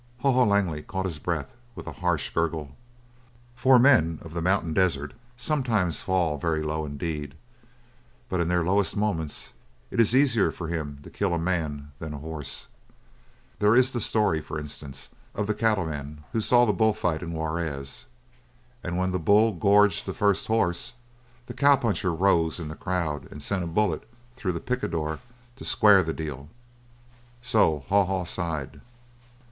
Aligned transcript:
Haw 0.21 0.31
Haw 0.31 0.45
Langley 0.45 0.81
caught 0.81 1.05
his 1.05 1.19
breath 1.19 1.51
with 1.75 1.85
a 1.85 1.91
harsh 2.01 2.31
gurgle. 2.31 2.71
For 3.53 3.77
men 3.77 4.17
of 4.23 4.33
the 4.33 4.41
mountain 4.41 4.73
desert 4.73 5.13
sometimes 5.37 6.01
fall 6.01 6.39
very 6.39 6.63
low 6.63 6.85
indeed, 6.87 7.35
but 8.27 8.39
in 8.39 8.47
their 8.47 8.63
lowest 8.63 8.97
moments 8.97 9.53
it 9.91 9.99
is 9.99 10.15
easier 10.15 10.51
for 10.51 10.69
him 10.69 10.99
to 11.03 11.11
kill 11.11 11.35
a 11.35 11.37
man 11.37 11.91
than 11.99 12.15
a 12.15 12.17
horse. 12.17 12.67
There 13.59 13.75
is 13.75 13.91
the 13.91 13.99
story, 14.01 14.41
for 14.41 14.59
instance, 14.59 15.09
of 15.35 15.45
the 15.45 15.53
cattleman 15.53 16.23
who 16.31 16.41
saw 16.41 16.65
the 16.65 16.73
bull 16.73 16.95
fight 16.95 17.21
in 17.21 17.33
Juarez, 17.33 18.07
and 18.83 18.97
when 18.97 19.11
the 19.11 19.19
bull 19.19 19.53
gored 19.53 19.91
the 19.91 20.15
first 20.15 20.47
horse 20.47 20.95
the 21.45 21.53
cowpuncher 21.53 22.11
rose 22.11 22.59
in 22.59 22.69
the 22.69 22.75
crowd 22.75 23.27
and 23.31 23.39
sent 23.39 23.63
a 23.63 23.67
bullet 23.67 24.09
through 24.35 24.53
the 24.53 24.59
picador 24.59 25.19
to 25.57 25.63
square 25.63 26.01
the 26.01 26.11
deal. 26.11 26.49
So 27.43 27.85
Haw 27.89 28.05
Haw 28.05 28.23
sighed. 28.23 28.81